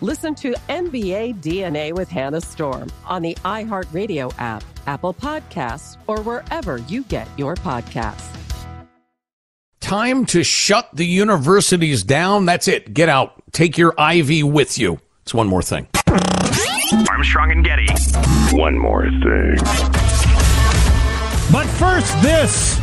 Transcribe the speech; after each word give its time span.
Listen 0.00 0.32
to 0.36 0.52
NBA 0.68 1.42
DNA 1.42 1.92
with 1.92 2.08
Hannah 2.08 2.40
Storm 2.40 2.88
on 3.04 3.20
the 3.20 3.34
iHeartRadio 3.44 4.32
app, 4.38 4.62
Apple 4.86 5.12
Podcasts, 5.12 5.96
or 6.06 6.20
wherever 6.20 6.76
you 6.76 7.02
get 7.02 7.26
your 7.36 7.56
podcasts. 7.56 8.32
Time 9.80 10.24
to 10.26 10.44
shut 10.44 10.88
the 10.92 11.04
universities 11.04 12.04
down. 12.04 12.46
That's 12.46 12.68
it. 12.68 12.94
Get 12.94 13.08
out. 13.08 13.42
Take 13.50 13.76
your 13.76 13.92
Ivy 13.98 14.44
with 14.44 14.78
you. 14.78 15.00
It's 15.22 15.34
one 15.34 15.48
more 15.48 15.62
thing. 15.62 15.88
Armstrong 17.10 17.50
and 17.50 17.64
Getty. 17.64 17.88
One 18.56 18.78
more 18.78 19.02
thing. 19.02 19.56
But 21.50 21.66
first, 21.76 22.22
this. 22.22 22.78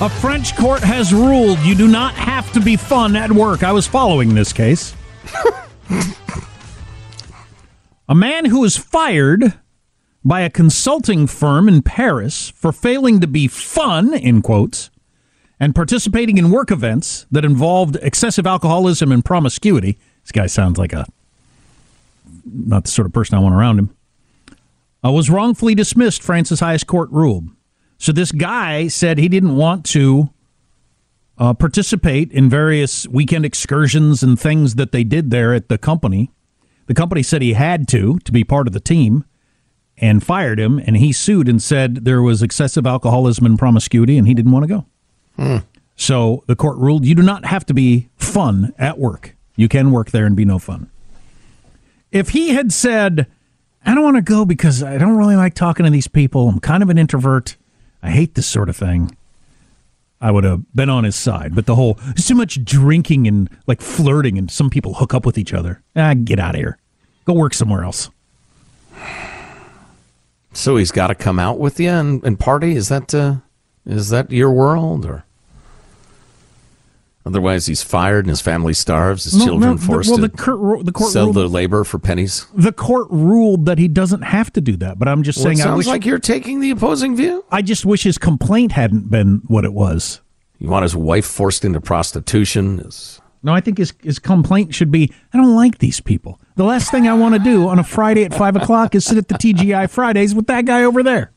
A 0.00 0.08
French 0.08 0.56
court 0.56 0.80
has 0.82 1.14
ruled 1.14 1.60
you 1.60 1.76
do 1.76 1.86
not 1.86 2.14
have 2.14 2.52
to 2.54 2.60
be 2.60 2.74
fun 2.74 3.14
at 3.14 3.30
work. 3.30 3.62
I 3.62 3.70
was 3.70 3.86
following 3.86 4.34
this 4.34 4.52
case. 4.52 4.96
a 8.08 8.14
man 8.14 8.46
who 8.46 8.60
was 8.60 8.76
fired 8.76 9.54
by 10.24 10.40
a 10.40 10.50
consulting 10.50 11.26
firm 11.26 11.68
in 11.68 11.82
Paris 11.82 12.50
for 12.50 12.72
failing 12.72 13.20
to 13.20 13.26
be 13.26 13.46
fun, 13.46 14.12
in 14.14 14.42
quotes, 14.42 14.90
and 15.60 15.74
participating 15.74 16.38
in 16.38 16.50
work 16.50 16.70
events 16.70 17.26
that 17.30 17.44
involved 17.44 17.96
excessive 18.02 18.46
alcoholism 18.46 19.12
and 19.12 19.24
promiscuity. 19.24 19.98
This 20.22 20.32
guy 20.32 20.46
sounds 20.46 20.78
like 20.78 20.92
a 20.92 21.06
not 22.44 22.84
the 22.84 22.90
sort 22.90 23.06
of 23.06 23.12
person 23.12 23.36
I 23.36 23.40
want 23.40 23.54
around 23.54 23.78
him. 23.78 23.96
Uh, 25.04 25.12
was 25.12 25.30
wrongfully 25.30 25.74
dismissed, 25.74 26.22
France's 26.22 26.60
highest 26.60 26.86
court 26.86 27.10
ruled. 27.10 27.48
So 27.98 28.12
this 28.12 28.32
guy 28.32 28.88
said 28.88 29.18
he 29.18 29.28
didn't 29.28 29.56
want 29.56 29.84
to 29.86 30.30
uh, 31.38 31.54
participate 31.54 32.32
in 32.32 32.48
various 32.48 33.06
weekend 33.08 33.44
excursions 33.44 34.22
and 34.22 34.38
things 34.38 34.74
that 34.76 34.92
they 34.92 35.04
did 35.04 35.30
there 35.30 35.54
at 35.54 35.68
the 35.68 35.78
company. 35.78 36.30
The 36.86 36.94
company 36.94 37.22
said 37.22 37.42
he 37.42 37.52
had 37.54 37.88
to 37.88 38.18
to 38.20 38.32
be 38.32 38.44
part 38.44 38.66
of 38.66 38.72
the 38.72 38.80
team 38.80 39.24
and 39.98 40.22
fired 40.22 40.60
him, 40.60 40.78
and 40.78 40.96
he 40.96 41.12
sued 41.12 41.48
and 41.48 41.62
said 41.62 42.04
there 42.04 42.22
was 42.22 42.42
excessive 42.42 42.86
alcoholism 42.86 43.46
and 43.46 43.58
promiscuity, 43.58 44.18
and 44.18 44.26
he 44.26 44.34
didn't 44.34 44.52
want 44.52 44.64
to 44.64 44.68
go. 44.68 44.86
Hmm. 45.36 45.56
So 45.96 46.44
the 46.46 46.56
court 46.56 46.76
ruled 46.76 47.04
you 47.06 47.14
do 47.14 47.22
not 47.22 47.46
have 47.46 47.64
to 47.66 47.74
be 47.74 48.08
fun 48.16 48.74
at 48.78 48.98
work. 48.98 49.34
You 49.56 49.68
can 49.68 49.90
work 49.90 50.10
there 50.10 50.26
and 50.26 50.36
be 50.36 50.44
no 50.44 50.58
fun. 50.58 50.90
If 52.12 52.30
he 52.30 52.50
had 52.50 52.72
said, 52.72 53.26
I 53.84 53.94
don't 53.94 54.04
want 54.04 54.16
to 54.16 54.22
go 54.22 54.44
because 54.44 54.82
I 54.82 54.98
don't 54.98 55.16
really 55.16 55.36
like 55.36 55.54
talking 55.54 55.84
to 55.84 55.90
these 55.90 56.08
people, 56.08 56.48
I'm 56.48 56.60
kind 56.60 56.82
of 56.82 56.90
an 56.90 56.98
introvert, 56.98 57.56
I 58.02 58.10
hate 58.10 58.34
this 58.34 58.46
sort 58.46 58.68
of 58.68 58.76
thing, 58.76 59.16
I 60.20 60.30
would 60.30 60.44
have 60.44 60.62
been 60.74 60.88
on 60.88 61.04
his 61.04 61.16
side. 61.16 61.54
But 61.54 61.66
the 61.66 61.74
whole, 61.74 61.94
there's 61.94 62.26
too 62.26 62.34
much 62.34 62.64
drinking 62.64 63.26
and 63.26 63.50
like 63.66 63.80
flirting, 63.80 64.38
and 64.38 64.50
some 64.50 64.70
people 64.70 64.94
hook 64.94 65.12
up 65.14 65.26
with 65.26 65.36
each 65.38 65.52
other. 65.52 65.82
Ah, 65.94 66.14
get 66.14 66.38
out 66.38 66.54
of 66.54 66.58
here. 66.58 66.78
Go 67.26 67.34
work 67.34 67.54
somewhere 67.54 67.84
else. 67.84 68.10
So 70.52 70.76
he's 70.76 70.90
got 70.90 71.08
to 71.08 71.14
come 71.14 71.38
out 71.38 71.58
with 71.58 71.78
you 71.78 71.90
and, 71.90 72.24
and 72.24 72.40
party. 72.40 72.76
Is 72.76 72.88
that 72.88 73.14
uh, 73.14 73.36
is 73.84 74.08
that 74.08 74.32
your 74.32 74.50
world 74.50 75.04
or? 75.04 75.25
Otherwise, 77.26 77.66
he's 77.66 77.82
fired 77.82 78.24
and 78.24 78.30
his 78.30 78.40
family 78.40 78.72
starves. 78.72 79.24
His 79.24 79.36
No, 79.36 79.44
children 79.44 79.70
no, 79.72 79.76
the- 79.76 79.82
forced 79.84 80.08
well, 80.10 80.18
to 80.18 80.22
the 80.22 80.28
court- 80.28 80.86
the 80.86 80.92
court 80.92 81.10
sell 81.12 81.24
ruled- 81.24 81.36
their 81.36 81.48
labor 81.48 81.82
for 81.82 81.98
pennies. 81.98 82.46
The 82.54 82.70
court 82.72 83.08
ruled 83.10 83.66
that 83.66 83.78
he 83.78 83.88
doesn't 83.88 84.22
have 84.22 84.52
to 84.52 84.60
do 84.60 84.76
that, 84.76 84.98
but 84.98 85.08
I'm 85.08 85.24
just 85.24 85.38
Well, 85.38 85.46
saying 85.46 85.60
I 85.60 85.64
sounds 85.64 85.78
wish 85.78 85.86
like 85.88 86.06
you're 86.06 86.20
taking 86.20 86.60
the 86.60 86.70
opposing 86.70 87.16
view. 87.16 87.44
I 87.50 87.62
just 87.62 87.84
wish 87.84 88.04
his 88.04 88.16
complaint 88.16 88.72
hadn't 88.72 89.10
been 89.10 89.42
what 89.48 89.64
it 89.64 89.72
was. 89.74 90.20
You 90.60 90.68
want 90.68 90.84
his 90.84 90.94
wife 90.94 91.26
forced 91.26 91.64
into 91.64 91.80
prostitution? 91.80 92.78
Is 92.80 93.20
No, 93.42 93.52
I 93.52 93.60
think 93.60 93.78
his 93.78 93.92
his 94.02 94.18
complaint 94.20 94.72
should 94.74 94.92
be 94.92 95.12
I 95.34 95.38
don't 95.38 95.54
like 95.56 95.78
these 95.78 96.00
people. 96.00 96.40
The 96.54 96.64
last 96.64 96.90
thing 96.92 97.06
I 97.08 97.12
want 97.14 97.34
to 97.34 97.40
do 97.40 97.66
on 97.68 97.78
a 97.80 97.84
Friday 97.84 98.24
at 98.24 98.32
five 98.34 98.54
o'clock 98.56 98.94
is 98.94 99.04
sit 99.04 99.18
at 99.18 99.28
the 99.28 99.34
TGI 99.34 99.88
Fridays 99.88 100.32
with 100.34 100.46
that 100.46 100.64
guy 100.64 100.84
over 100.84 101.02
there. 101.02 101.32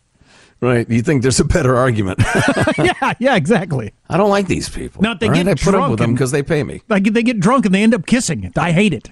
Right? 0.61 0.89
You 0.89 1.01
think 1.01 1.21
there's 1.21 1.39
a 1.39 1.45
better 1.45 1.77
argument? 1.77 2.19
yeah, 2.77 3.13
yeah, 3.19 3.35
exactly. 3.35 3.93
I 4.09 4.17
don't 4.17 4.29
like 4.29 4.47
these 4.47 4.67
people. 4.67 5.01
Now, 5.01 5.13
if 5.13 5.19
they 5.19 5.27
All 5.27 5.33
right, 5.33 5.45
get 5.45 5.59
I 5.59 5.63
put 5.63 5.67
up 5.67 5.79
drunk 5.79 5.91
with 5.91 5.99
them 5.99 6.13
because 6.13 6.31
they 6.31 6.43
pay 6.43 6.63
me. 6.63 6.81
Like 6.89 7.05
they 7.05 7.23
get 7.23 7.39
drunk 7.39 7.65
and 7.65 7.73
they 7.73 7.81
end 7.81 7.93
up 7.93 8.05
kissing. 8.05 8.51
I 8.57 8.71
hate 8.71 8.93
it. 8.93 9.09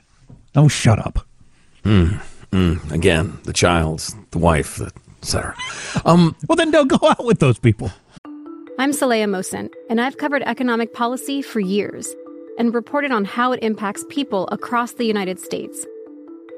Oh, 0.55 0.67
shut 0.67 0.99
up. 0.99 1.25
Mm, 1.83 2.21
mm, 2.51 2.91
again, 2.91 3.39
the 3.43 3.53
child, 3.53 4.01
the 4.31 4.39
wife, 4.39 4.81
etc. 5.21 5.55
Um, 6.03 6.35
well, 6.49 6.57
then 6.57 6.71
don't 6.71 6.89
go 6.89 6.99
out 7.07 7.23
with 7.23 7.39
those 7.39 7.59
people. 7.59 7.91
I'm 8.77 8.91
Saleha 8.91 9.25
Mohsin, 9.25 9.69
and 9.89 10.01
I've 10.01 10.17
covered 10.17 10.43
economic 10.43 10.93
policy 10.93 11.41
for 11.41 11.61
years 11.61 12.13
and 12.59 12.73
reported 12.73 13.11
on 13.11 13.23
how 13.23 13.51
it 13.53 13.63
impacts 13.63 14.03
people 14.09 14.49
across 14.51 14.93
the 14.93 15.05
United 15.05 15.39
States. 15.39 15.85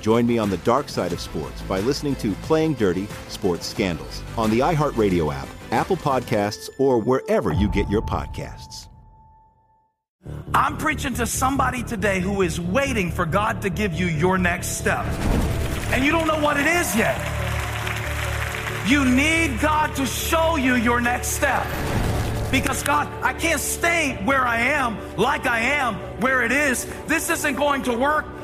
Join 0.00 0.26
me 0.26 0.38
on 0.38 0.50
the 0.50 0.56
dark 0.58 0.88
side 0.88 1.12
of 1.12 1.20
sports 1.20 1.60
by 1.62 1.80
listening 1.80 2.16
to 2.16 2.32
Playing 2.42 2.74
Dirty 2.74 3.06
Sports 3.28 3.66
Scandals 3.66 4.22
on 4.36 4.50
the 4.50 4.60
iHeartRadio 4.60 5.32
app, 5.32 5.48
Apple 5.70 5.96
Podcasts, 5.96 6.70
or 6.78 6.98
wherever 6.98 7.52
you 7.52 7.68
get 7.68 7.88
your 7.90 8.02
podcasts. 8.02 8.88
I'm 10.54 10.76
preaching 10.76 11.14
to 11.14 11.26
somebody 11.26 11.82
today 11.82 12.20
who 12.20 12.42
is 12.42 12.60
waiting 12.60 13.10
for 13.10 13.24
God 13.24 13.62
to 13.62 13.70
give 13.70 13.94
you 13.94 14.06
your 14.06 14.36
next 14.36 14.78
step. 14.78 15.06
And 15.92 16.04
you 16.04 16.12
don't 16.12 16.26
know 16.26 16.40
what 16.40 16.58
it 16.58 16.66
is 16.66 16.94
yet. 16.96 17.16
You 18.86 19.04
need 19.04 19.60
God 19.60 19.94
to 19.96 20.06
show 20.06 20.56
you 20.56 20.74
your 20.74 21.00
next 21.00 21.28
step. 21.28 21.66
Because 22.50 22.82
God, 22.82 23.06
I 23.22 23.32
can't 23.32 23.60
stay 23.60 24.20
where 24.24 24.46
I 24.46 24.60
am, 24.60 24.98
like 25.16 25.46
I 25.46 25.60
am, 25.60 25.94
where 26.20 26.42
it 26.42 26.52
is. 26.52 26.86
This 27.06 27.30
isn't 27.30 27.54
going 27.54 27.82
to 27.84 27.96
work. 27.96 28.26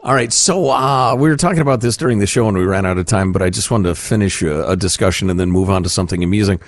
All 0.00 0.14
right, 0.14 0.32
so 0.32 0.70
uh, 0.70 1.14
we 1.16 1.28
were 1.28 1.36
talking 1.36 1.60
about 1.60 1.80
this 1.80 1.96
during 1.96 2.18
the 2.18 2.26
show 2.26 2.48
and 2.48 2.56
we 2.56 2.64
ran 2.64 2.84
out 2.84 2.98
of 2.98 3.06
time, 3.06 3.32
but 3.32 3.42
I 3.42 3.50
just 3.50 3.70
wanted 3.70 3.88
to 3.88 3.94
finish 3.94 4.42
a, 4.42 4.70
a 4.70 4.76
discussion 4.76 5.30
and 5.30 5.38
then 5.38 5.50
move 5.50 5.70
on 5.70 5.82
to 5.84 5.88
something 5.88 6.24
amusing. 6.24 6.60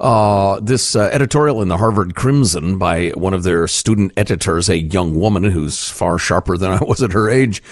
Uh, 0.00 0.58
this 0.60 0.96
uh, 0.96 1.08
editorial 1.12 1.62
in 1.62 1.68
the 1.68 1.76
Harvard 1.76 2.16
Crimson 2.16 2.76
by 2.76 3.10
one 3.10 3.32
of 3.32 3.44
their 3.44 3.68
student 3.68 4.10
editors, 4.16 4.68
a 4.68 4.78
young 4.78 5.14
woman 5.14 5.44
who's 5.44 5.88
far 5.88 6.18
sharper 6.18 6.56
than 6.56 6.72
I 6.72 6.82
was 6.82 7.02
at 7.04 7.12
her 7.12 7.30
age, 7.30 7.62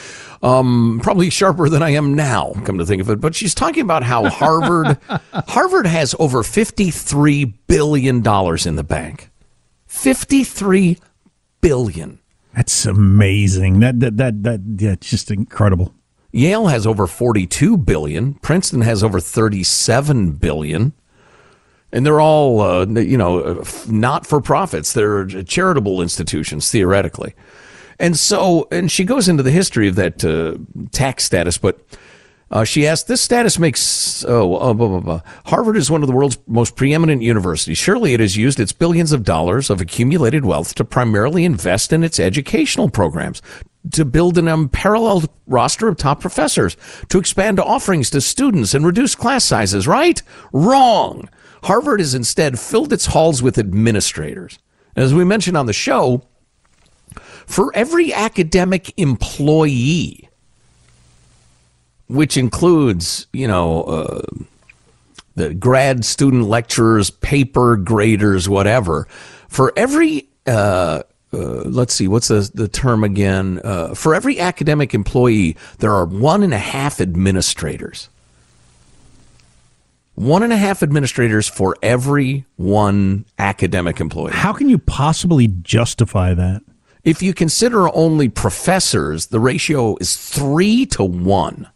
um, 0.41 1.01
probably 1.03 1.29
sharper 1.29 1.69
than 1.69 1.83
I 1.83 1.91
am 1.91 2.15
now, 2.15 2.53
come 2.65 2.79
to 2.79 2.87
think 2.87 3.03
of 3.03 3.11
it. 3.11 3.21
But 3.21 3.35
she's 3.35 3.55
talking 3.55 3.83
about 3.83 4.05
how 4.05 4.29
Harvard, 4.29 4.97
Harvard 5.49 5.87
has 5.87 6.15
over 6.21 6.45
fifty-three 6.45 7.47
billion 7.47 8.21
dollars 8.21 8.65
in 8.65 8.77
the 8.77 8.85
bank. 8.85 9.31
Fifty-three 9.87 10.99
billion. 11.61 12.20
That's 12.55 12.87
amazing. 12.87 13.81
That 13.81 14.01
that 14.01 14.17
that 14.17 14.43
that 14.43 14.83
it's 14.83 15.11
just 15.11 15.31
incredible. 15.31 15.95
Yale 16.33 16.69
has 16.69 16.87
over 16.87 17.07
42 17.07 17.77
billion. 17.77 18.35
Princeton 18.35 18.83
has 18.83 19.03
over 19.03 19.21
37 19.21 20.33
billion. 20.33 20.93
And 21.93 22.07
they're 22.07 22.21
all, 22.21 22.61
uh, 22.61 22.87
you 22.87 23.19
know, 23.19 23.65
not 23.89 24.27
for 24.27 24.41
profits. 24.41 24.93
They're 24.93 25.27
charitable 25.27 26.01
institutions, 26.01 26.71
theoretically. 26.71 27.35
And 27.99 28.17
so, 28.17 28.69
and 28.71 28.91
she 28.91 29.05
goes 29.05 29.29
into 29.29 29.43
the 29.43 29.51
history 29.51 29.89
of 29.89 29.97
that 29.97 30.25
uh, 30.25 30.57
tax 30.93 31.25
status, 31.25 31.59
but 31.59 31.81
uh, 32.51 32.65
she 32.65 32.87
asked, 32.87 33.07
"This 33.07 33.23
status 33.23 33.59
makes 33.61 34.25
oh 34.27 34.57
uh, 34.57 34.75
blah, 34.75 34.89
blah, 34.89 35.01
blah. 35.01 35.21
Harvard 35.47 35.77
is 35.77 35.91
one 35.91 36.03
of 36.03 36.09
the 36.09 36.15
world's 36.15 36.39
most 36.49 36.75
preeminent 36.75 37.23
universities. 37.23 37.79
Surely 37.79 38.13
it 38.13 38.19
has 38.21 38.37
used 38.37 38.59
its 38.59 38.73
billions 38.73 39.13
of 39.13 39.23
dollars 39.23 39.71
of 39.71 39.81
accumulated 39.81 40.45
wealth 40.45 40.75
to 40.75 40.85
primarily 40.85 41.45
invest 41.45 41.93
in 41.93 42.03
its 42.03 42.19
educational 42.19 42.91
programs, 42.91 43.41
to 43.93 44.05
build 44.05 44.37
an 44.37 44.49
unparalleled 44.49 45.29
roster 45.47 45.87
of 45.87 45.97
top 45.97 46.21
professors, 46.21 46.77
to 47.09 47.19
expand 47.19 47.61
offerings 47.61 48.11
to 48.11 48.21
students 48.21 48.75
and 48.75 48.85
reduce 48.85 49.15
class 49.15 49.45
sizes. 49.45 49.87
Right? 49.87 50.21
Wrong. 50.53 51.29
Harvard 51.65 52.01
has 52.01 52.15
instead 52.15 52.59
filled 52.59 52.93
its 52.93 53.07
halls 53.07 53.43
with 53.43 53.59
administrators. 53.59 54.59
As 54.97 55.15
we 55.15 55.25
mentioned 55.25 55.57
on 55.57 55.67
the 55.67 55.73
show, 55.73 56.23
for 57.47 57.71
every 57.77 58.13
academic 58.13 58.93
employee." 58.99 60.30
Which 62.11 62.37
includes, 62.37 63.29
you 63.33 63.47
know, 63.47 63.83
uh, 63.85 64.23
the 65.37 65.55
grad 65.55 66.05
student 66.05 66.49
lecturers, 66.49 67.09
paper 67.09 67.77
graders, 67.77 68.49
whatever. 68.49 69.07
For 69.49 69.73
every, 69.77 70.29
uh, 70.47 71.03
uh, 71.33 71.37
let's 71.37 71.95
see, 71.95 72.09
what's 72.09 72.29
the, 72.29 72.51
the 72.53 72.67
term 72.67 73.05
again? 73.05 73.61
Uh, 73.63 73.95
for 73.95 74.15
every 74.15 74.41
academic 74.41 74.93
employee, 74.93 75.57
there 75.79 75.93
are 75.93 76.05
one 76.05 76.43
and 76.43 76.53
a 76.53 76.59
half 76.59 77.01
administrators. 77.01 78.09
One 80.17 80.43
and 80.43 80.53
a 80.53 80.57
half 80.57 80.83
administrators 80.83 81.47
for 81.47 81.77
every 81.81 82.45
one 82.57 83.25
academic 83.39 84.01
employee. 84.01 84.33
How 84.33 84.53
can 84.53 84.69
you 84.69 84.79
possibly 84.79 85.47
justify 85.47 86.35
that? 86.35 86.63
If 87.05 87.23
you 87.23 87.33
consider 87.33 87.89
only 87.95 88.29
professors, 88.29 89.29
the 89.29 89.41
ratio 89.41 89.97
is 90.01 90.17
three 90.17 90.85
to 90.87 91.05
one 91.05 91.69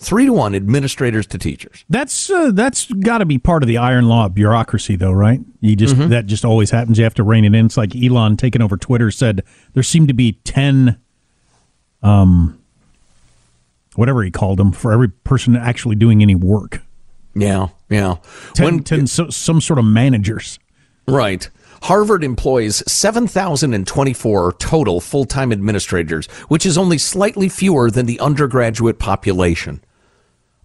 three 0.00 0.26
to 0.26 0.32
one 0.32 0.54
administrators 0.54 1.26
to 1.28 1.38
teachers. 1.38 1.84
That's 1.88 2.30
uh, 2.30 2.50
that's 2.52 2.86
got 2.86 3.18
to 3.18 3.26
be 3.26 3.38
part 3.38 3.62
of 3.62 3.68
the 3.68 3.78
iron 3.78 4.06
law 4.06 4.26
of 4.26 4.34
bureaucracy, 4.34 4.96
though, 4.96 5.12
right? 5.12 5.40
You 5.60 5.76
just 5.76 5.94
mm-hmm. 5.94 6.08
that 6.08 6.26
just 6.26 6.44
always 6.44 6.70
happens. 6.70 6.98
You 6.98 7.04
have 7.04 7.14
to 7.14 7.22
rein 7.22 7.44
it 7.44 7.54
in. 7.54 7.66
It's 7.66 7.76
like 7.76 7.94
Elon 7.94 8.36
taking 8.36 8.62
over 8.62 8.76
Twitter 8.76 9.10
said 9.10 9.44
there 9.74 9.82
seemed 9.82 10.08
to 10.08 10.14
be 10.14 10.32
ten, 10.44 10.98
um, 12.02 12.60
whatever 13.94 14.22
he 14.22 14.30
called 14.30 14.58
them 14.58 14.72
for 14.72 14.92
every 14.92 15.08
person 15.08 15.54
actually 15.54 15.96
doing 15.96 16.22
any 16.22 16.34
work. 16.34 16.82
Yeah, 17.34 17.68
yeah. 17.88 18.16
Ten, 18.54 18.64
when, 18.64 18.82
ten 18.82 19.06
so, 19.06 19.28
some 19.28 19.60
sort 19.60 19.78
of 19.78 19.84
managers. 19.84 20.58
Right. 21.06 21.48
Harvard 21.82 22.22
employs 22.22 22.82
7,024 22.86 24.52
total 24.58 25.00
full 25.00 25.24
time 25.24 25.50
administrators, 25.50 26.26
which 26.48 26.66
is 26.66 26.76
only 26.76 26.98
slightly 26.98 27.48
fewer 27.48 27.90
than 27.90 28.04
the 28.04 28.20
undergraduate 28.20 28.98
population. 28.98 29.80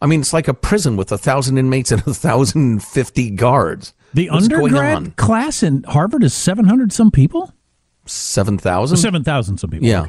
I 0.06 0.08
mean, 0.08 0.22
it's 0.22 0.34
like 0.34 0.48
a 0.48 0.54
prison 0.54 0.98
with 0.98 1.12
a 1.12 1.18
thousand 1.18 1.58
inmates 1.58 1.92
and 1.92 2.00
a 2.06 2.14
thousand 2.14 2.62
and 2.62 2.84
fifty 2.84 3.32
guards. 3.32 3.92
The 4.14 4.30
What's 4.30 4.44
undergrad 4.46 5.16
class 5.16 5.64
in 5.64 5.82
Harvard 5.82 6.24
is 6.24 6.32
seven 6.32 6.66
hundred 6.66 6.94
some 6.94 7.10
people. 7.10 7.52
Seven 8.06 8.60
thousand. 8.60 8.98
Seven 8.98 9.24
thousand 9.24 9.58
some 9.58 9.72
people. 9.72 9.88
Yeah. 9.88 10.04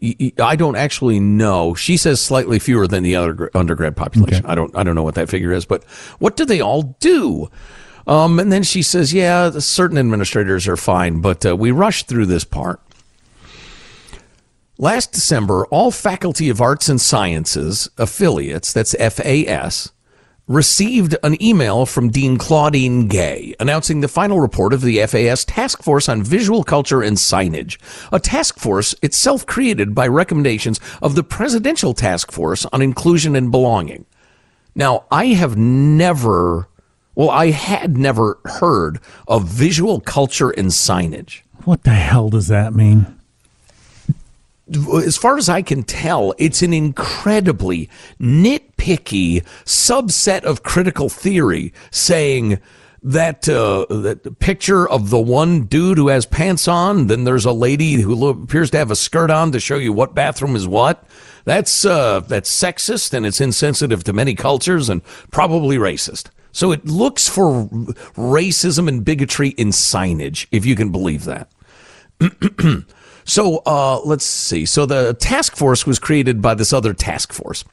Okay. 0.00 0.32
I 0.40 0.56
don't 0.56 0.74
actually 0.76 1.20
know. 1.20 1.74
She 1.74 1.98
says 1.98 2.18
slightly 2.18 2.58
fewer 2.58 2.88
than 2.88 3.02
the 3.02 3.14
other 3.14 3.50
undergrad 3.54 3.94
population. 3.94 4.46
Okay. 4.46 4.50
I 4.50 4.54
don't. 4.54 4.74
I 4.74 4.84
don't 4.84 4.94
know 4.94 5.02
what 5.02 5.16
that 5.16 5.28
figure 5.28 5.52
is. 5.52 5.66
But 5.66 5.84
what 6.18 6.34
do 6.34 6.46
they 6.46 6.62
all 6.62 6.96
do? 6.98 7.50
Um, 8.06 8.38
and 8.38 8.50
then 8.50 8.62
she 8.62 8.80
says, 8.80 9.12
"Yeah, 9.12 9.50
certain 9.50 9.98
administrators 9.98 10.66
are 10.66 10.78
fine, 10.78 11.20
but 11.20 11.44
uh, 11.44 11.54
we 11.54 11.72
rushed 11.72 12.08
through 12.08 12.24
this 12.24 12.44
part." 12.44 12.80
Last 14.82 15.12
December, 15.12 15.64
all 15.66 15.92
Faculty 15.92 16.48
of 16.48 16.60
Arts 16.60 16.88
and 16.88 17.00
Sciences 17.00 17.88
affiliates, 17.98 18.72
that's 18.72 18.96
FAS, 18.96 19.92
received 20.48 21.14
an 21.22 21.40
email 21.40 21.86
from 21.86 22.10
Dean 22.10 22.36
Claudine 22.36 23.06
Gay 23.06 23.54
announcing 23.60 24.00
the 24.00 24.08
final 24.08 24.40
report 24.40 24.72
of 24.72 24.80
the 24.80 24.98
FAS 25.06 25.44
Task 25.44 25.84
Force 25.84 26.08
on 26.08 26.24
Visual 26.24 26.64
Culture 26.64 27.00
and 27.00 27.16
Signage, 27.16 27.78
a 28.10 28.18
task 28.18 28.58
force 28.58 28.92
itself 29.02 29.46
created 29.46 29.94
by 29.94 30.08
recommendations 30.08 30.80
of 31.00 31.14
the 31.14 31.22
Presidential 31.22 31.94
Task 31.94 32.32
Force 32.32 32.66
on 32.72 32.82
Inclusion 32.82 33.36
and 33.36 33.52
Belonging. 33.52 34.04
Now, 34.74 35.04
I 35.12 35.26
have 35.26 35.56
never, 35.56 36.68
well, 37.14 37.30
I 37.30 37.52
had 37.52 37.96
never 37.96 38.40
heard 38.46 38.98
of 39.28 39.44
visual 39.44 40.00
culture 40.00 40.50
and 40.50 40.70
signage. 40.70 41.42
What 41.62 41.84
the 41.84 41.90
hell 41.90 42.30
does 42.30 42.48
that 42.48 42.74
mean? 42.74 43.21
As 44.76 45.16
far 45.16 45.36
as 45.36 45.48
I 45.48 45.62
can 45.62 45.82
tell, 45.82 46.34
it's 46.38 46.62
an 46.62 46.72
incredibly 46.72 47.88
nitpicky 48.20 49.44
subset 49.64 50.42
of 50.42 50.62
critical 50.62 51.08
theory 51.08 51.72
saying 51.90 52.60
that 53.02 53.48
uh, 53.48 53.84
that 53.88 54.38
picture 54.38 54.88
of 54.88 55.10
the 55.10 55.20
one 55.20 55.64
dude 55.64 55.98
who 55.98 56.08
has 56.08 56.24
pants 56.24 56.68
on. 56.68 57.08
Then 57.08 57.24
there's 57.24 57.44
a 57.44 57.52
lady 57.52 57.94
who 57.94 58.28
appears 58.28 58.70
to 58.70 58.78
have 58.78 58.90
a 58.90 58.96
skirt 58.96 59.30
on 59.30 59.52
to 59.52 59.60
show 59.60 59.76
you 59.76 59.92
what 59.92 60.14
bathroom 60.14 60.54
is 60.54 60.68
what. 60.68 61.04
That's 61.44 61.84
uh, 61.84 62.20
that's 62.20 62.50
sexist 62.50 63.12
and 63.12 63.26
it's 63.26 63.40
insensitive 63.40 64.04
to 64.04 64.12
many 64.12 64.34
cultures 64.34 64.88
and 64.88 65.02
probably 65.30 65.76
racist. 65.76 66.30
So 66.52 66.70
it 66.70 66.84
looks 66.84 67.28
for 67.28 67.66
racism 68.14 68.86
and 68.86 69.04
bigotry 69.04 69.50
in 69.50 69.68
signage, 69.68 70.46
if 70.52 70.66
you 70.66 70.76
can 70.76 70.90
believe 70.92 71.24
that. 71.24 71.50
so 73.24 73.62
uh, 73.66 74.00
let's 74.04 74.24
see. 74.24 74.66
So 74.66 74.86
the 74.86 75.14
task 75.14 75.56
force 75.56 75.86
was 75.86 75.98
created 75.98 76.42
by 76.42 76.54
this 76.54 76.72
other 76.72 76.94
task 76.94 77.32
force. 77.32 77.64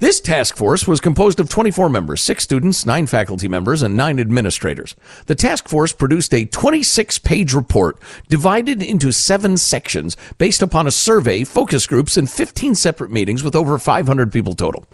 This 0.00 0.20
task 0.20 0.56
force 0.56 0.88
was 0.88 1.00
composed 1.00 1.38
of 1.38 1.48
24 1.48 1.88
members, 1.88 2.20
six 2.20 2.42
students, 2.42 2.84
nine 2.84 3.06
faculty 3.06 3.46
members, 3.46 3.82
and 3.82 3.96
nine 3.96 4.18
administrators. 4.18 4.96
The 5.26 5.36
task 5.36 5.68
force 5.68 5.92
produced 5.92 6.34
a 6.34 6.44
26 6.44 7.20
page 7.20 7.54
report 7.54 7.98
divided 8.28 8.82
into 8.82 9.12
seven 9.12 9.56
sections 9.56 10.16
based 10.38 10.60
upon 10.60 10.86
a 10.86 10.90
survey, 10.90 11.44
focus 11.44 11.86
groups, 11.86 12.16
and 12.16 12.28
15 12.28 12.74
separate 12.74 13.12
meetings 13.12 13.44
with 13.44 13.54
over 13.54 13.78
500 13.78 14.32
people 14.32 14.54
total. 14.54 14.86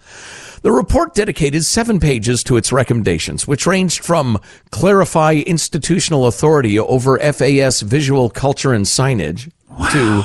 The 0.62 0.72
report 0.72 1.14
dedicated 1.14 1.64
seven 1.64 2.00
pages 2.00 2.42
to 2.44 2.56
its 2.56 2.72
recommendations, 2.72 3.46
which 3.46 3.66
ranged 3.66 4.04
from 4.04 4.38
clarify 4.70 5.34
institutional 5.46 6.26
authority 6.26 6.78
over 6.78 7.16
FAS 7.18 7.80
visual 7.80 8.28
culture 8.28 8.72
and 8.72 8.84
signage 8.84 9.50
to 9.92 10.24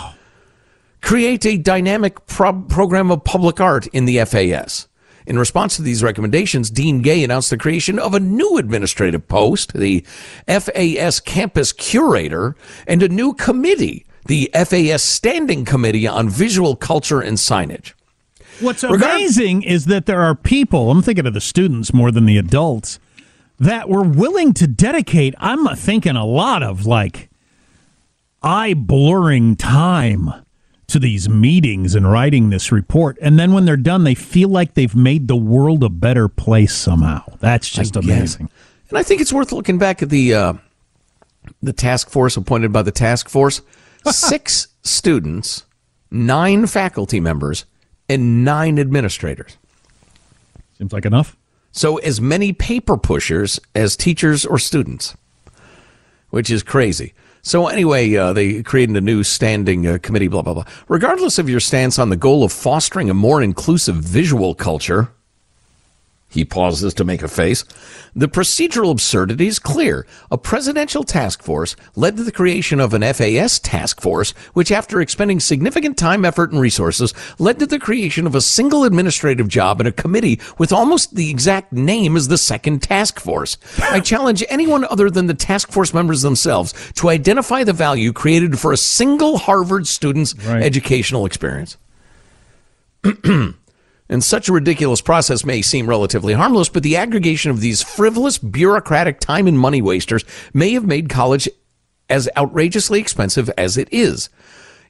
create 1.02 1.46
a 1.46 1.58
dynamic 1.58 2.26
pro- 2.28 2.62
program 2.62 3.12
of 3.12 3.24
public 3.24 3.60
art 3.60 3.88
in 3.88 4.06
the 4.06 4.24
FAS. 4.26 4.88
In 5.26 5.40
response 5.40 5.76
to 5.78 5.82
these 5.82 6.04
recommendations, 6.04 6.70
Dean 6.70 7.02
Gay 7.02 7.24
announced 7.24 7.50
the 7.50 7.58
creation 7.58 7.98
of 7.98 8.14
a 8.14 8.20
new 8.20 8.58
administrative 8.58 9.28
post, 9.28 9.74
the 9.74 10.06
FAS 10.48 11.20
Campus 11.20 11.72
Curator, 11.72 12.56
and 12.88 13.02
a 13.02 13.08
new 13.08 13.34
committee, 13.34 14.06
the 14.28 14.50
FAS 14.54 15.02
Standing 15.02 15.64
Committee 15.66 16.08
on 16.08 16.30
Visual 16.30 16.76
Culture 16.76 17.22
and 17.22 17.38
Signage. 17.38 17.94
What's 18.60 18.84
amazing 18.84 19.64
is 19.64 19.86
that 19.86 20.06
there 20.06 20.22
are 20.22 20.36
people, 20.36 20.92
I'm 20.92 21.02
thinking 21.02 21.26
of 21.26 21.34
the 21.34 21.42
students 21.42 21.94
more 21.94 22.12
than 22.12 22.26
the 22.26 22.38
adults, 22.38 23.00
that 23.60 23.90
were 23.90 24.04
willing 24.04 24.54
to 24.54 24.68
dedicate, 24.68 25.36
I'm 25.38 25.66
thinking 25.76 26.16
a 26.16 26.26
lot 26.26 26.64
of 26.64 26.86
like 26.86 27.30
eye 28.44 28.74
blurring 28.74 29.56
time 29.56 30.32
to 30.88 31.00
these 31.00 31.28
meetings 31.28 31.96
and 31.96 32.12
writing 32.12 32.50
this 32.50 32.72
report. 32.72 33.18
And 33.22 33.40
then 33.40 33.54
when 33.54 33.66
they're 33.66 33.78
done, 33.78 34.04
they 34.04 34.16
feel 34.16 34.50
like 34.50 34.74
they've 34.74 34.96
made 34.96 35.28
the 35.28 35.36
world 35.36 35.84
a 35.84 35.90
better 35.90 36.28
place 36.28 36.76
somehow. 36.76 37.24
That's 37.40 37.70
just 37.70 37.96
amazing. 37.96 38.50
And 38.90 38.98
I 38.98 39.04
think 39.04 39.22
it's 39.22 39.34
worth 39.34 39.52
looking 39.52 39.78
back 39.78 40.04
at 40.04 40.10
the 40.10 40.34
uh, 40.34 40.54
the 41.62 41.74
task 41.74 42.10
force 42.10 42.38
appointed 42.38 42.72
by 42.72 42.84
the 42.84 42.92
task 42.92 43.28
force. 43.30 43.62
Six 44.06 44.68
students, 44.84 45.66
nine 46.12 46.68
faculty 46.68 47.20
members, 47.20 47.66
and 48.10 48.44
nine 48.46 48.78
administrators. 48.78 49.58
Seems 50.78 50.94
like 50.94 51.06
enough. 51.06 51.36
So 51.72 51.98
as 51.98 52.22
many 52.22 52.54
paper 52.54 52.98
pushers 52.98 53.60
as 53.74 53.96
teachers 53.96 54.46
or 54.46 54.60
students, 54.60 55.16
which 56.30 56.52
is 56.52 56.62
crazy. 56.62 57.14
So 57.46 57.68
anyway, 57.68 58.16
uh, 58.16 58.32
they 58.32 58.64
created 58.64 58.96
a 58.96 59.02
new 59.02 59.22
standing 59.22 59.86
uh, 59.86 59.98
committee, 60.02 60.30
blah, 60.30 60.42
blah, 60.42 60.54
blah. 60.54 60.64
Regardless 60.88 61.38
of 61.38 61.50
your 61.50 61.60
stance 61.60 62.00
on 62.00 62.10
the 62.10 62.16
goal 62.16 62.46
of 62.46 62.54
fostering 62.54 63.10
a 63.10 63.14
more 63.14 63.42
inclusive 63.42 63.96
visual 63.96 64.56
culture, 64.56 65.12
he 66.34 66.44
pauses 66.44 66.96
to 66.96 67.04
make 67.04 67.22
a 67.22 67.28
face. 67.28 67.64
The 68.16 68.28
procedural 68.28 68.90
absurdity 68.90 69.46
is 69.46 69.60
clear. 69.60 70.08
A 70.32 70.38
presidential 70.38 71.04
task 71.04 71.44
force 71.44 71.76
led 71.96 72.18
to 72.18 72.24
the 72.24 72.32
creation 72.32 72.80
of 72.80 72.96
an 72.96 73.04
FAS 73.14 73.60
task 73.60 74.02
force, 74.02 74.32
which 74.54 74.72
after 74.72 75.00
expending 75.00 75.40
significant 75.40 75.96
time, 75.96 76.26
effort, 76.26 76.52
and 76.52 76.60
resources, 76.60 77.14
led 77.38 77.60
to 77.60 77.68
the 77.68 77.78
creation 77.78 78.26
of 78.26 78.34
a 78.34 78.42
single 78.42 78.84
administrative 78.84 79.48
job 79.48 79.80
and 79.80 79.88
a 79.88 79.92
committee 79.92 80.40
with 80.58 80.74
almost 80.74 81.16
the 81.16 81.30
exact 81.30 81.72
name 81.72 82.18
as 82.18 82.28
the 82.30 82.38
second 82.38 82.82
task 82.82 83.20
force. 83.20 83.58
I 83.80 84.00
challenge 84.00 84.44
anyone 84.50 84.86
other 84.86 85.12
than 85.12 85.28
the 85.28 85.36
task 85.36 85.72
force 85.72 85.94
members 85.94 86.24
themselves 86.24 86.74
to 86.94 87.10
identify 87.10 87.64
the 87.64 87.74
value 87.74 88.12
created 88.12 88.60
for 88.60 88.72
a 88.72 88.78
single 88.78 89.38
Harvard 89.38 89.86
student's 89.86 90.36
educational 90.48 91.28
experience. 91.28 91.78
And 94.10 94.24
such 94.24 94.50
a 94.50 94.54
ridiculous 94.54 95.02
process 95.02 95.46
may 95.46 95.62
seem 95.62 95.88
relatively 95.88 96.34
harmless, 96.34 96.70
but 96.70 96.82
the 96.84 96.98
aggregation 96.98 97.52
of 97.52 97.62
these 97.62 97.82
frivolous, 97.82 98.38
bureaucratic 98.38 99.20
time 99.20 99.48
and 99.48 99.58
money 99.58 99.82
wasters 99.82 100.24
may 100.54 100.74
have 100.74 100.86
made 100.86 101.10
college 101.10 101.50
as 102.10 102.30
outrageously 102.38 103.00
expensive 103.00 103.50
as 103.58 103.78
it 103.78 103.88
is. 103.92 104.30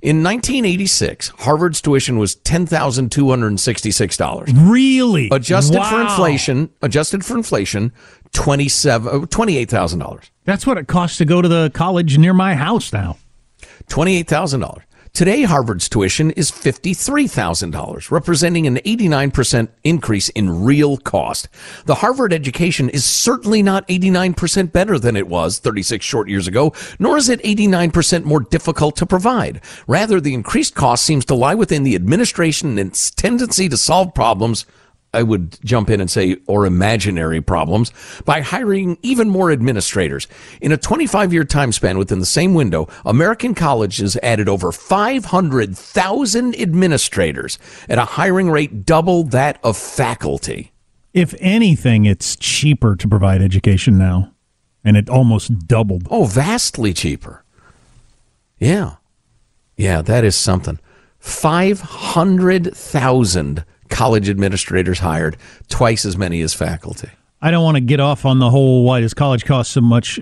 In 0.01 0.21
1986, 0.21 1.29
Harvard's 1.29 1.79
tuition 1.79 2.17
was 2.17 2.35
$10,266. 2.35 4.69
Really? 4.69 5.29
Adjusted 5.31 5.81
for 5.81 6.01
inflation, 6.01 6.69
adjusted 6.81 7.23
for 7.23 7.37
inflation, 7.37 7.93
27 8.33 9.07
uh, 9.07 9.11
$28,000. 9.25 10.29
That's 10.43 10.67
what 10.67 10.77
it 10.77 10.87
costs 10.87 11.17
to 11.19 11.25
go 11.25 11.41
to 11.41 11.47
the 11.47 11.71
college 11.73 12.17
near 12.17 12.33
my 12.33 12.55
house 12.55 12.91
now. 12.91 13.15
$28,000. 13.87 14.81
Today, 15.13 15.43
Harvard's 15.43 15.87
tuition 15.87 16.31
is 16.31 16.49
$53,000, 16.49 18.09
representing 18.09 18.65
an 18.65 18.77
89% 18.77 19.67
increase 19.83 20.29
in 20.29 20.63
real 20.65 20.97
cost. 20.97 21.47
The 21.85 21.93
Harvard 21.93 22.33
education 22.33 22.89
is 22.89 23.05
certainly 23.05 23.61
not 23.61 23.87
89% 23.87 24.71
better 24.71 24.97
than 24.97 25.15
it 25.15 25.27
was 25.27 25.59
36 25.59 26.03
short 26.03 26.29
years 26.29 26.47
ago, 26.47 26.73
nor 26.97 27.15
is 27.15 27.29
it 27.29 27.43
89% 27.43 28.23
more 28.23 28.39
difficult 28.39 28.95
to 28.95 29.05
provide. 29.05 29.61
Rather, 29.85 30.19
the 30.19 30.33
increased 30.33 30.73
cost 30.73 31.03
seems 31.03 31.25
to 31.25 31.35
lie 31.35 31.53
within 31.53 31.83
the 31.83 31.93
administration 31.93 32.79
and 32.79 32.89
its 32.89 33.11
tendency 33.11 33.69
to 33.69 33.77
solve 33.77 34.15
problems 34.15 34.65
I 35.13 35.23
would 35.23 35.57
jump 35.63 35.89
in 35.89 36.01
and 36.01 36.09
say, 36.09 36.37
or 36.47 36.65
imaginary 36.65 37.41
problems 37.41 37.91
by 38.25 38.41
hiring 38.41 38.97
even 39.01 39.29
more 39.29 39.51
administrators. 39.51 40.27
In 40.61 40.71
a 40.71 40.77
25 40.77 41.31
year 41.31 41.43
time 41.43 41.71
span 41.71 41.97
within 41.97 42.19
the 42.19 42.25
same 42.25 42.53
window, 42.53 42.87
American 43.05 43.53
colleges 43.53 44.17
added 44.23 44.49
over 44.49 44.71
500,000 44.71 46.59
administrators 46.59 47.59
at 47.87 47.99
a 47.99 48.05
hiring 48.05 48.49
rate 48.49 48.85
double 48.85 49.23
that 49.25 49.59
of 49.63 49.77
faculty. 49.77 50.71
If 51.13 51.35
anything, 51.39 52.05
it's 52.05 52.35
cheaper 52.35 52.95
to 52.95 53.07
provide 53.07 53.43
education 53.43 53.99
now, 53.99 54.31
and 54.83 54.97
it 54.97 55.09
almost 55.09 55.67
doubled. 55.67 56.07
Oh, 56.09 56.25
vastly 56.25 56.91
cheaper. 56.91 57.43
Yeah. 58.57 58.95
Yeah, 59.77 60.01
that 60.01 60.23
is 60.23 60.35
something. 60.35 60.79
500,000 61.19 63.63
college 63.93 64.29
administrators 64.29 64.99
hired, 64.99 65.37
twice 65.69 66.03
as 66.03 66.17
many 66.17 66.41
as 66.41 66.53
faculty. 66.53 67.09
I 67.41 67.51
don't 67.51 67.63
want 67.63 67.75
to 67.75 67.81
get 67.81 67.99
off 67.99 68.25
on 68.25 68.39
the 68.39 68.49
whole 68.49 68.83
why 68.83 69.01
does 69.01 69.13
college 69.13 69.45
cost 69.45 69.71
so 69.71 69.81
much 69.81 70.19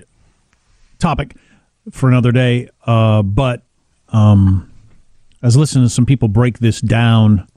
topic 0.98 1.34
for 1.90 2.08
another 2.08 2.32
day, 2.32 2.68
uh, 2.86 3.22
but 3.22 3.62
um, 4.08 4.70
I 5.42 5.46
was 5.46 5.56
listening 5.56 5.84
to 5.84 5.90
some 5.90 6.06
people 6.06 6.28
break 6.28 6.58
this 6.58 6.80
down 6.80 7.48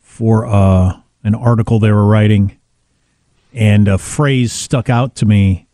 for 0.00 0.46
uh, 0.46 1.00
an 1.22 1.34
article 1.34 1.78
they 1.78 1.92
were 1.92 2.06
writing, 2.06 2.58
and 3.54 3.88
a 3.88 3.96
phrase 3.96 4.52
stuck 4.52 4.90
out 4.90 5.14
to 5.16 5.26
me, 5.26 5.66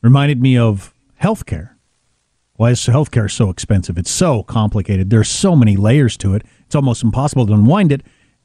reminded 0.00 0.40
me 0.40 0.56
of 0.56 0.94
healthcare. 1.20 1.70
Why 2.54 2.70
is 2.70 2.80
healthcare 2.80 3.30
so 3.30 3.50
expensive? 3.50 3.98
It's 3.98 4.10
so 4.10 4.44
complicated. 4.44 5.10
There's 5.10 5.28
so 5.28 5.56
many 5.56 5.76
layers 5.76 6.16
to 6.18 6.34
it. 6.34 6.42
It's 6.66 6.74
almost 6.74 7.02
impossible 7.02 7.46
to 7.48 7.52
unwind 7.52 7.90
it. 7.90 8.02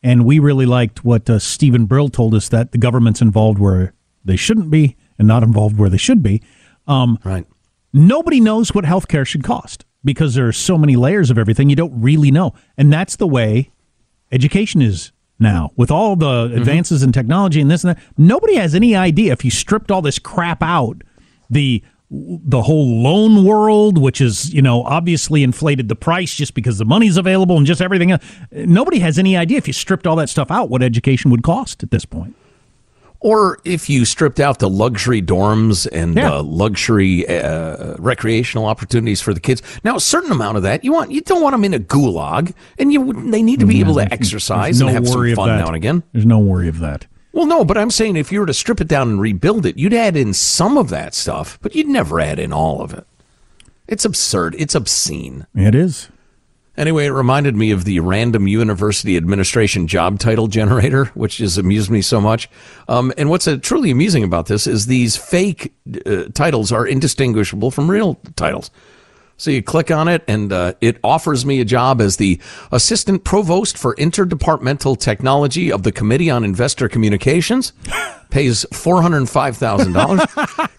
And 0.08 0.24
we 0.24 0.40
really 0.40 0.66
liked 0.66 1.04
what 1.04 1.30
uh, 1.30 1.38
Steven 1.38 1.86
Brill 1.86 2.08
told 2.08 2.34
us 2.34 2.48
that 2.48 2.72
the 2.72 2.78
government's 2.78 3.22
involved 3.22 3.60
where 3.60 3.94
they 4.24 4.38
shouldn't 4.38 4.70
be 4.70 4.96
and 5.20 5.28
not 5.28 5.44
involved 5.44 5.78
where 5.78 5.90
they 5.90 5.98
should 5.98 6.24
be. 6.24 6.42
Um, 6.88 7.20
right. 7.26 7.46
Nobody 7.92 8.40
knows 8.40 8.74
what 8.74 8.86
healthcare 8.86 9.28
should 9.28 9.44
cost 9.44 9.84
because 10.06 10.34
there 10.34 10.48
are 10.48 10.54
so 10.54 10.78
many 10.78 10.96
layers 10.96 11.30
of 11.30 11.38
everything 11.38 11.70
you 11.70 11.76
don't 11.76 12.02
really 12.02 12.32
know. 12.32 12.54
And 12.78 12.92
that's 12.92 13.18
the 13.18 13.28
way 13.28 13.70
education 14.32 14.82
is 14.82 15.12
now 15.40 15.72
with 15.76 15.92
all 15.92 16.16
the 16.16 16.54
advances 16.56 17.04
in 17.04 17.12
technology 17.12 17.60
and 17.60 17.70
this 17.70 17.84
and 17.84 17.98
that. 17.98 18.04
Nobody 18.18 18.56
has 18.56 18.76
any 18.76 18.96
idea 18.96 19.34
if 19.34 19.44
you 19.44 19.52
stripped 19.52 19.92
all 19.92 20.02
this 20.02 20.20
crap 20.20 20.64
out, 20.64 21.02
the 21.50 21.84
the 22.10 22.62
whole 22.62 23.02
loan 23.02 23.44
world, 23.44 23.98
which 23.98 24.22
is, 24.22 24.54
you 24.54 24.62
know, 24.62 24.84
obviously 24.84 25.44
inflated 25.44 25.90
the 25.90 25.96
price 25.96 26.34
just 26.34 26.54
because 26.54 26.78
the 26.78 26.86
money's 26.86 27.18
available 27.18 27.58
and 27.58 27.66
just 27.66 27.82
everything 27.82 28.12
else. 28.12 28.24
Nobody 28.52 29.00
has 29.00 29.20
any 29.20 29.36
idea 29.36 29.58
if 29.58 29.68
you 29.68 29.74
stripped 29.74 30.08
all 30.08 30.16
that 30.16 30.30
stuff 30.30 30.50
out 30.50 30.70
what 30.70 30.82
education 30.82 31.32
would 31.32 31.44
cost 31.44 31.84
at 31.84 31.92
this 31.92 32.06
point. 32.06 32.34
Or 33.20 33.60
if 33.66 33.90
you 33.90 34.06
stripped 34.06 34.40
out 34.40 34.60
the 34.60 34.70
luxury 34.70 35.22
dorms 35.24 35.88
and 35.92 36.16
Yeah. 36.16 36.36
uh, 36.36 36.44
luxury 36.44 37.28
uh, 37.28 37.96
recreational 37.98 38.68
opportunities 38.68 39.22
for 39.22 39.34
the 39.34 39.40
kids. 39.40 39.62
Now, 39.84 39.96
a 39.96 40.00
certain 40.00 40.32
amount 40.32 40.58
of 40.58 40.64
that 40.64 40.84
you 40.84 40.94
want 40.94 41.12
you 41.12 41.22
don't 41.22 41.42
want 41.42 41.54
them 41.56 41.64
in 41.66 41.74
a 41.74 41.80
gulag, 41.80 42.54
and 42.78 42.94
you 42.94 43.12
they 43.32 43.42
need 43.42 43.60
to 43.60 43.66
be 43.66 43.80
able 43.80 43.96
to 43.96 44.14
exercise 44.14 44.78
There's 44.80 44.88
and 44.88 44.90
have 44.92 45.08
some 45.08 45.34
fun 45.36 45.50
now 45.58 45.66
and 45.68 45.76
again. 45.76 46.04
There's 46.14 46.28
no 46.28 46.38
worry 46.38 46.68
of 46.68 46.78
that. 46.80 47.08
Well, 47.38 47.46
no, 47.46 47.64
but 47.64 47.78
I'm 47.78 47.92
saying 47.92 48.16
if 48.16 48.32
you 48.32 48.40
were 48.40 48.48
to 48.48 48.54
strip 48.54 48.82
it 48.82 48.88
down 48.88 49.10
and 49.10 49.22
rebuild 49.22 49.68
it, 49.68 49.78
you'd 49.78 49.94
add 49.94 50.18
in 50.18 50.34
some 50.34 50.76
of 50.76 50.90
that 50.90 51.14
stuff, 51.14 51.60
but 51.62 51.76
you'd 51.76 51.86
never 51.86 52.20
add 52.20 52.40
in 52.40 52.52
all 52.52 52.82
of 52.82 52.96
it. 52.96 53.06
It's 53.88 54.06
absurd. 54.06 54.56
It's 54.58 54.74
obscene. 54.74 55.46
It 55.54 55.76
is. 55.76 56.10
Anyway, 56.76 57.06
it 57.06 57.12
reminded 57.12 57.56
me 57.56 57.70
of 57.70 57.86
the 57.86 58.00
random 58.00 58.48
university 58.48 59.16
administration 59.16 59.86
job 59.86 60.18
title 60.18 60.48
generator, 60.48 61.06
which 61.14 61.38
has 61.38 61.60
amused 61.60 61.92
me 61.92 62.02
so 62.02 62.20
much. 62.20 62.50
Um, 62.88 63.14
and 63.20 63.30
what's 63.30 63.48
uh, 63.48 63.58
truly 63.62 63.92
amusing 63.92 64.24
about 64.24 64.48
this 64.48 64.66
is 64.66 64.88
these 64.88 65.16
fake 65.16 65.76
uh, 66.08 66.24
titles 66.34 66.72
are 66.72 66.88
indistinguishable 66.88 67.70
from 67.70 67.92
real 67.92 68.16
titles. 68.36 68.72
So 69.38 69.52
you 69.52 69.62
click 69.62 69.92
on 69.92 70.08
it, 70.08 70.24
and 70.28 70.52
uh, 70.52 70.74
it 70.82 70.98
offers 71.04 71.46
me 71.46 71.62
a 71.62 71.66
job 71.66 72.02
as 72.02 72.18
the 72.18 72.40
assistant 72.72 73.24
provost 73.24 73.78
for 73.78 73.96
interdepartmental 73.96 75.00
technology 75.00 75.72
of 75.72 75.84
the 75.84 75.92
Committee 75.92 76.32
on 76.32 76.44
Investor 76.44 76.90
Communications. 76.90 77.72
Pays 78.30 78.66
four 78.74 79.02
hundred 79.02 79.30
five 79.30 79.56
thousand 79.56 79.94
dollars. 79.94 80.22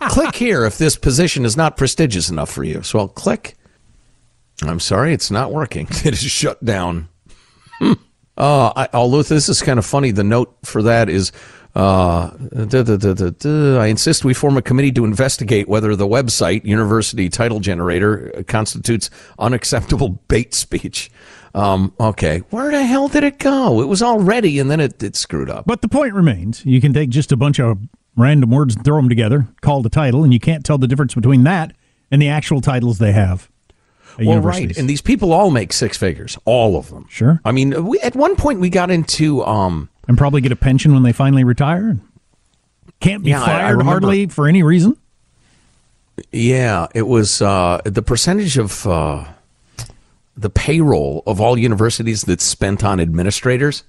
click 0.09 0.35
here 0.35 0.65
if 0.65 0.77
this 0.77 0.97
position 0.97 1.45
is 1.45 1.57
not 1.57 1.77
prestigious 1.77 2.29
enough 2.29 2.51
for 2.51 2.65
you. 2.65 2.83
So 2.83 2.99
I'll 2.99 3.09
click. 3.09 3.55
I'm 4.63 4.81
sorry, 4.81 5.15
it's 5.15 5.31
not 5.31 5.53
working. 5.53 5.87
It 6.05 6.15
is 6.15 6.21
shut 6.21 6.63
down. 6.65 7.09
Uh, 8.39 8.73
I, 8.77 8.89
although 8.95 9.23
this 9.23 9.49
is 9.49 9.61
kind 9.61 9.79
of 9.79 9.85
funny, 9.85 10.13
the 10.13 10.25
note 10.25 10.57
for 10.63 10.83
that 10.85 11.11
is 11.11 11.33
uh, 11.75 12.31
duh, 12.31 12.83
duh, 12.83 12.97
duh, 12.97 13.79
I 13.79 13.87
insist 13.87 14.25
we 14.25 14.33
form 14.33 14.57
a 14.57 14.63
committee 14.63 14.93
to 14.93 15.05
investigate 15.05 15.69
whether 15.69 15.95
the 15.97 16.07
website, 16.07 16.65
University 16.65 17.29
Title 17.29 17.61
Generator, 17.61 18.45
constitutes 18.47 19.11
unacceptable 19.39 20.21
bait 20.29 20.55
speech. 20.55 21.11
Um, 21.55 21.93
okay, 21.99 22.39
where 22.51 22.71
the 22.71 22.85
hell 22.85 23.09
did 23.09 23.25
it 23.25 23.39
go? 23.39 23.81
It 23.81 23.87
was 23.87 24.03
all 24.03 24.21
ready 24.21 24.59
and 24.59 24.71
then 24.71 24.81
it, 24.81 25.03
it 25.03 25.17
screwed 25.17 25.51
up. 25.51 25.67
But 25.67 25.83
the 25.83 25.89
point 25.89 26.15
remains 26.15 26.65
you 26.65 26.81
can 26.81 26.93
take 26.93 27.11
just 27.11 27.33
a 27.33 27.37
bunch 27.37 27.59
of 27.59 27.79
random 28.17 28.51
words 28.51 28.77
and 28.77 28.85
throw 28.85 28.97
them 28.97 29.09
together, 29.09 29.49
call 29.61 29.83
the 29.83 29.89
title, 29.89 30.25
and 30.25 30.33
you 30.33 30.41
can't 30.41 30.65
tell 30.65 30.79
the 30.79 30.87
difference 30.87 31.15
between 31.15 31.45
that 31.45 31.75
and 32.11 32.21
the 32.21 32.29
actual 32.29 32.61
titles 32.61 32.99
they 32.99 33.13
have. 33.13 33.51
Well, 34.19 34.41
right, 34.41 34.77
and 34.77 34.89
these 34.89 35.01
people 35.01 35.33
all 35.33 35.51
make 35.51 35.73
six 35.73 35.97
figures, 35.97 36.37
all 36.45 36.77
of 36.77 36.91
them. 36.91 37.07
Sure. 37.09 37.41
I 37.45 37.53
mean, 37.53 37.85
we, 37.87 38.01
at 38.01 38.17
one 38.17 38.35
point 38.37 38.59
we 38.61 38.69
got 38.71 38.91
into 38.91 39.45
um, 39.45 39.89
and 40.09 40.19
probably 40.19 40.41
get 40.41 40.51
a 40.53 40.57
pension 40.57 40.93
when 40.93 41.03
they 41.05 41.13
finally 41.13 41.45
retire. 41.45 41.97
Can't 43.01 43.23
be 43.23 43.31
Yeah, 43.31 43.45
fired 43.45 43.81
hardly 43.83 44.27
for 44.27 44.49
any 44.49 44.63
reason. 44.63 44.97
Yeah, 46.33 46.89
it 46.95 47.07
was 47.07 47.41
uh, 47.41 47.81
the 47.85 48.03
percentage 48.03 48.59
of 48.59 48.85
uh, 48.87 49.25
the 50.37 50.51
payroll 50.51 51.23
of 51.27 51.41
all 51.41 51.57
universities 51.57 52.23
that's 52.23 52.43
spent 52.45 52.83
on 52.85 52.99
administrators. 52.99 53.85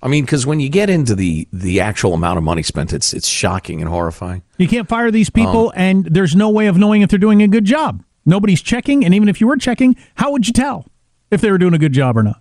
I 0.00 0.06
mean, 0.06 0.24
because 0.24 0.46
when 0.46 0.60
you 0.60 0.68
get 0.68 0.88
into 0.88 1.16
the 1.16 1.48
the 1.52 1.80
actual 1.80 2.14
amount 2.14 2.38
of 2.38 2.44
money 2.44 2.62
spent, 2.62 2.92
it's 2.92 3.12
it's 3.12 3.26
shocking 3.26 3.80
and 3.80 3.90
horrifying. 3.90 4.42
You 4.56 4.68
can't 4.68 4.88
fire 4.88 5.10
these 5.10 5.28
Um, 5.30 5.32
people, 5.32 5.72
and 5.74 6.04
there's 6.04 6.36
no 6.36 6.50
way 6.50 6.68
of 6.68 6.76
knowing 6.76 7.02
if 7.02 7.10
they're 7.10 7.18
doing 7.18 7.42
a 7.42 7.48
good 7.48 7.64
job. 7.64 8.04
Nobody's 8.28 8.60
checking, 8.60 9.04
and 9.04 9.14
even 9.14 9.28
if 9.28 9.40
you 9.40 9.46
were 9.46 9.56
checking, 9.56 9.96
how 10.16 10.30
would 10.32 10.46
you 10.46 10.52
tell 10.52 10.86
if 11.30 11.40
they 11.40 11.50
were 11.50 11.56
doing 11.56 11.72
a 11.72 11.78
good 11.78 11.92
job 11.92 12.16
or 12.16 12.22
not? 12.22 12.40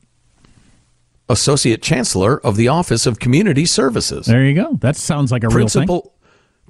Associate 1.30 1.82
Chancellor 1.82 2.40
of 2.46 2.58
the 2.58 2.68
Office 2.68 3.06
of 3.06 3.20
Community 3.20 3.66
Services. 3.66 4.26
There 4.26 4.46
you 4.46 4.54
go. 4.54 4.78
That 4.82 4.98
sounds 4.98 5.32
like 5.32 5.44
a 5.44 5.48
real 5.48 5.68
thing. 5.68 5.88
Principal 5.88 6.14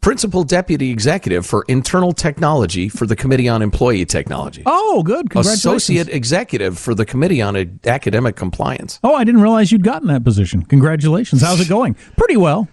Principal 0.01 0.43
Deputy 0.43 0.91
Executive 0.91 1.45
for 1.45 1.65
Internal 1.67 2.13
Technology 2.13 2.88
for 2.89 3.07
the 3.07 3.15
Committee 3.15 3.50
on 3.50 3.63
Employee 3.63 4.05
Technology. 4.05 4.62
Oh, 4.67 5.01
good. 5.01 5.31
Congratulations. 5.31 5.65
Associate 5.65 6.09
Executive 6.09 6.77
for 6.77 6.93
the 6.93 7.05
Committee 7.05 7.41
on 7.41 7.79
Academic 7.86 8.36
Compliance. 8.36 9.00
Oh, 9.03 9.15
I 9.15 9.24
didn't 9.24 9.41
realize 9.41 9.71
you'd 9.71 9.83
gotten 9.83 10.07
that 10.09 10.24
position. 10.24 10.62
Congratulations. 10.63 11.41
How's 11.41 11.59
it 11.59 11.67
going? 11.67 11.95
Pretty 12.15 12.38
well. 12.38 12.67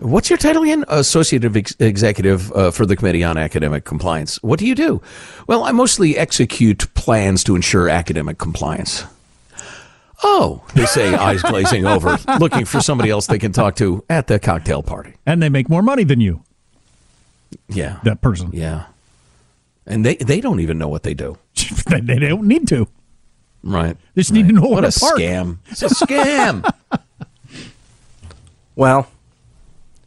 What's 0.00 0.28
your 0.28 0.38
title 0.38 0.64
again? 0.64 0.84
Associate 0.88 1.44
Ex- 1.56 1.76
Executive 1.78 2.50
uh, 2.52 2.70
for 2.72 2.84
the 2.84 2.96
Committee 2.96 3.22
on 3.22 3.36
Academic 3.38 3.84
Compliance. 3.84 4.42
What 4.42 4.58
do 4.58 4.66
you 4.66 4.74
do? 4.74 5.00
Well, 5.46 5.64
I 5.64 5.72
mostly 5.72 6.16
execute 6.18 6.92
plans 6.94 7.44
to 7.44 7.54
ensure 7.54 7.88
academic 7.88 8.38
compliance. 8.38 9.04
Oh, 10.24 10.64
they 10.74 10.86
say, 10.86 11.14
eyes 11.14 11.42
glazing 11.42 11.86
over, 11.86 12.18
looking 12.40 12.64
for 12.64 12.80
somebody 12.80 13.10
else 13.10 13.26
they 13.28 13.38
can 13.38 13.52
talk 13.52 13.76
to 13.76 14.04
at 14.10 14.26
the 14.26 14.38
cocktail 14.38 14.82
party. 14.82 15.14
And 15.26 15.40
they 15.42 15.48
make 15.48 15.68
more 15.68 15.82
money 15.82 16.02
than 16.04 16.20
you, 16.20 16.42
Yeah. 17.68 17.98
that 18.02 18.20
person. 18.20 18.50
Yeah. 18.52 18.86
And 19.86 20.04
they, 20.04 20.16
they 20.16 20.40
don't 20.40 20.60
even 20.60 20.76
know 20.78 20.88
what 20.88 21.02
they 21.04 21.14
do. 21.14 21.36
they 21.88 22.00
they 22.00 22.18
don't 22.18 22.48
need 22.48 22.66
to. 22.68 22.88
Right. 23.62 23.96
They 24.14 24.22
just 24.22 24.32
need 24.32 24.46
to 24.48 24.54
know 24.54 24.62
What 24.62 24.70
what 24.82 24.84
a 24.84 24.88
scam. 24.88 25.58
It's 25.68 25.82
a 25.82 25.88
scam. 25.88 26.68
Well, 28.76 29.06